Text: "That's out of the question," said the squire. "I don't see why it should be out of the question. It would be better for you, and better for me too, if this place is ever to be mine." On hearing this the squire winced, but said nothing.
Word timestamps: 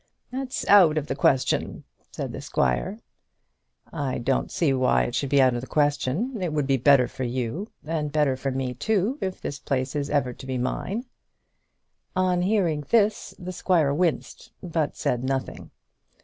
"That's 0.31 0.67
out 0.67 0.97
of 0.97 1.05
the 1.05 1.15
question," 1.15 1.83
said 2.11 2.31
the 2.31 2.41
squire. 2.41 2.97
"I 3.93 4.17
don't 4.17 4.49
see 4.49 4.73
why 4.73 5.03
it 5.03 5.13
should 5.13 5.29
be 5.29 5.39
out 5.39 5.53
of 5.53 5.61
the 5.61 5.67
question. 5.67 6.41
It 6.41 6.53
would 6.53 6.65
be 6.65 6.77
better 6.77 7.07
for 7.07 7.23
you, 7.23 7.69
and 7.85 8.11
better 8.11 8.35
for 8.35 8.49
me 8.49 8.73
too, 8.73 9.19
if 9.21 9.39
this 9.39 9.59
place 9.59 9.95
is 9.95 10.09
ever 10.09 10.33
to 10.33 10.45
be 10.47 10.57
mine." 10.57 11.05
On 12.15 12.41
hearing 12.41 12.81
this 12.89 13.35
the 13.37 13.53
squire 13.53 13.93
winced, 13.93 14.51
but 14.63 14.97
said 14.97 15.23
nothing. 15.23 15.69